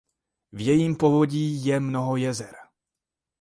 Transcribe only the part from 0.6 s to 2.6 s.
jejím povodí je mnoho jezer.